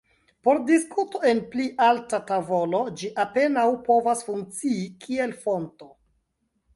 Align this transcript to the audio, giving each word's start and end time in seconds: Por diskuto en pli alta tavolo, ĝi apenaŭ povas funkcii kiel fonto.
Por 0.45 0.59
diskuto 0.67 1.19
en 1.31 1.41
pli 1.49 1.65
alta 1.87 2.19
tavolo, 2.31 2.79
ĝi 3.01 3.09
apenaŭ 3.25 3.65
povas 3.91 4.23
funkcii 4.31 4.79
kiel 5.05 5.37
fonto. 5.45 5.91